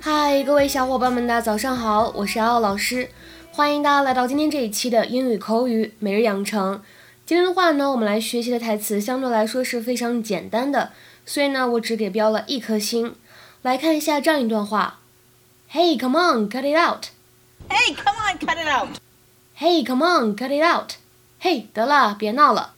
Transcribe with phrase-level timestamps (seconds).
[0.00, 3.10] 嗨，各位小伙伴们，大家早上好，我是奥老师，
[3.56, 6.82] 欢迎大家来到今天这一期的英语口语每日养成。
[7.24, 10.92] 今天的话呢，我们来学习的台词相对来说是非常简单的，
[11.24, 13.14] 所以呢，我只给标了一颗星。
[13.62, 14.98] 来看一下这样一段话
[15.72, 17.06] ：Hey, come on, cut it out.
[17.70, 18.98] Hey, come on, cut it out.
[19.58, 20.96] Hey, come on, cut it out.
[21.40, 22.74] Hey，得了，别闹了。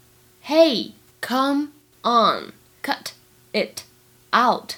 [0.46, 1.70] Hey, come
[2.02, 2.52] on,
[2.84, 3.08] cut
[3.52, 3.80] it
[4.32, 4.74] out.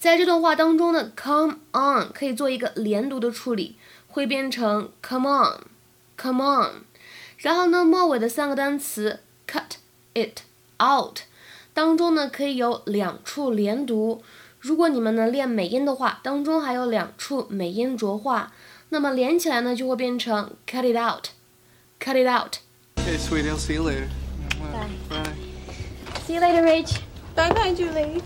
[0.00, 3.76] 在这段话当中呢，come on 可以做一个连读的处理，
[4.18, 6.82] 会变成 come on，come on。
[7.36, 9.76] 然后呢，末尾的三个单词 cut
[10.12, 10.40] it
[10.82, 11.20] out
[11.72, 14.20] 当中呢，可以有两处连读。
[14.58, 18.52] 如果你们呢练美音的话，当中还有两处美音浊化，
[18.88, 22.56] 那么连起来呢就会变成 cut it out，cut it out。
[22.96, 24.08] Okay, sweetie, I'll see you later.
[24.72, 24.88] Bye.
[25.08, 25.32] Bye.
[26.26, 26.98] See you later, Rach.
[27.36, 28.20] Bye bye, Julie.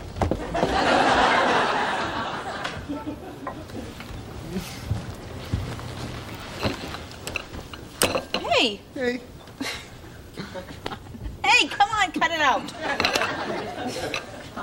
[8.62, 9.20] hey, Hey.
[11.42, 12.62] hey, come on, cut it out.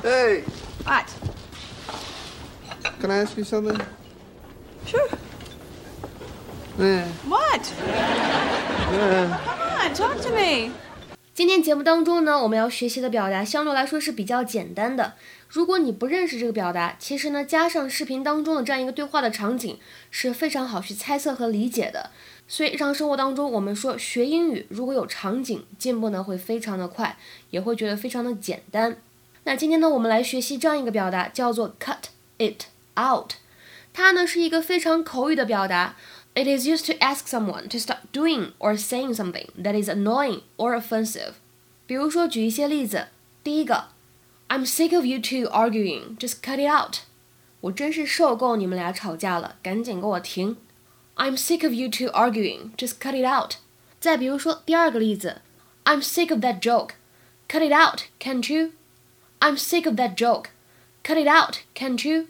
[0.03, 0.43] Hey.
[0.83, 1.05] What?
[2.99, 3.79] Can I ask you something?
[4.85, 5.09] Sure.
[6.79, 7.71] Eh, What?
[8.91, 9.27] eh.
[9.45, 10.71] Come on, talk to me.
[11.33, 15.13] 今天节目当中呢，我们要学习的表达相对来说是比较简单的。
[15.52, 22.10] 如果你不认识这个表达，其实呢，加上视频当中的这样一个对话的场景是非常好去猜测和理解的。
[22.46, 27.18] 所以日常生活当中，我们说学英语如果有场景，进步呢会非常的快，
[27.50, 28.96] 也会觉得非常的简单。
[29.42, 32.04] 那今天呢，我们来学习这样一个表达，叫做 cut
[32.38, 33.32] it out。
[33.92, 35.96] 它呢是一个非常口语的表达。
[36.34, 40.80] It is used to ask someone to stop doing or saying something that is annoying or
[40.80, 41.32] offensive。
[41.88, 43.08] 比如说，举一些例子。
[43.42, 43.86] 第一个
[44.49, 46.17] ，I'm sick of you two arguing.
[46.17, 46.99] Just cut it out.
[47.61, 50.57] 我真是受够你们俩吵架了，赶紧给我停。
[51.15, 52.75] I'm sick of you two arguing.
[52.77, 53.55] Just cut it out.
[53.99, 55.41] 再比如说第二个例子，
[55.83, 56.91] I'm sick of that joke.
[57.47, 58.71] Cut it out, can't you?
[59.39, 60.49] I'm sick of that joke.
[61.03, 62.27] Cut it out, can't you?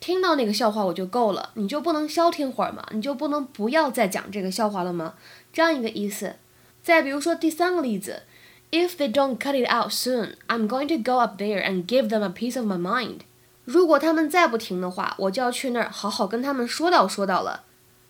[0.00, 2.84] 听到那个笑话我就够了，你就不能消停会儿吗？
[2.90, 5.14] 你就不能不要再讲这个笑话了吗？
[5.52, 6.36] 这样一个意思。
[6.82, 8.22] 再比如说第三个例子
[8.70, 12.08] ，If they don't cut it out soon, I'm going to go up there and give
[12.08, 13.20] them a piece of my mind。
[13.64, 17.64] 如果他们再不停的话，我就要去那儿好好跟他们说道说道了。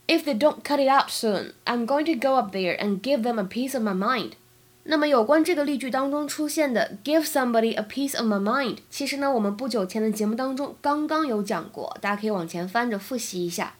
[0.09, 3.23] If they don't cut it out soon, I'm going to go up there and give
[3.23, 4.33] them a piece of my mind。
[4.85, 13.75] 那么有关这个例句当中出现的 give somebody a piece of my mind，其实呢，我们不久前的节目当中刚刚有讲过，大家可以往前翻着复习一下。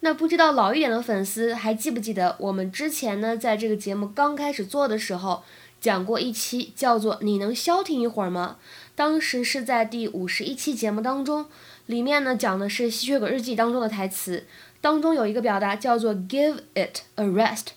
[0.00, 5.42] 那不知道老一点的粉丝还记不记得我们之前呢，在这个节目刚开始做的时候
[5.80, 8.58] 讲过一期叫做“你能消停一会儿吗”？
[8.94, 11.46] 当时是在第五十一期节目当中，
[11.86, 14.46] 里面呢讲的是《吸血鬼日记》当中的台词，
[14.80, 17.68] 当中有一个表达叫做 “give it a rest”。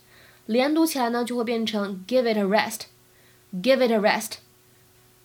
[0.46, 4.34] 连读起来呢，就会变成 give it a rest，give it a rest。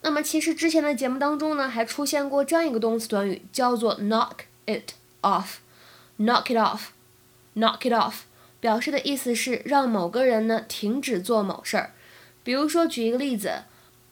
[0.02, 4.32] 那么其实之前的节目当中呢，还出现过这样一个动词短语，叫做 knock
[4.66, 5.56] it off”
[6.18, 8.20] Knock it off，knock it off，
[8.60, 11.92] 表示的意思是让某个人呢停止做某事儿。
[12.42, 13.64] 比如说举一个例子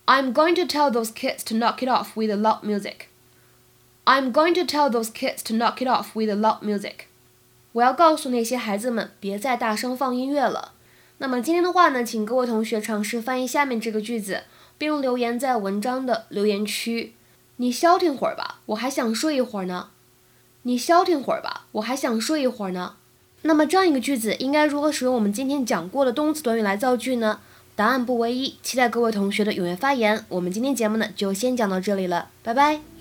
[0.07, 3.07] ，I'm going to tell those kids to knock it off with the loud music。
[4.05, 7.07] I'm going to tell those kids to knock it off with the loud music。
[7.73, 10.73] 我要告诉那些孩子们，别再大声放音乐了。
[11.19, 14.43] 那么今天的话呢，请各位同学尝试翻译下面这个句子，
[14.77, 17.15] 并留言在文章的留言区。
[17.57, 19.91] 你消停会儿吧，我还想睡一会儿呢。
[20.63, 22.95] 你消停会儿吧，我还想睡一会儿呢。
[23.43, 27.41] 那么这样一个句子应该如何使用我们今天讲过的动词短语来造句呢？
[27.75, 30.25] 答案不唯一，期待各位同学的踊跃发言。
[30.29, 32.92] 我们今天节目呢就先讲到这里了，拜拜。